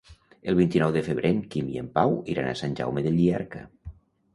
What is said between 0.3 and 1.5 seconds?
El vint-i-nou de febrer en